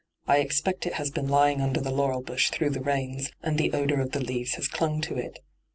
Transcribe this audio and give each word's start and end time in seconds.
I 0.27 0.39
expect 0.39 0.87
it 0.87 0.93
has 0.95 1.11
been 1.11 1.27
lying 1.29 1.61
under 1.61 1.79
the 1.79 1.91
laurel 1.91 2.23
bush 2.23 2.49
through 2.49 2.71
the 2.71 2.81
rains, 2.81 3.29
and 3.43 3.59
the 3.59 3.71
odour 3.71 3.99
of 4.01 4.13
the 4.13 4.19
leaves 4.19 4.55
has 4.55 4.67
clung 4.67 4.99
to 5.01 5.15
it. 5.15 5.37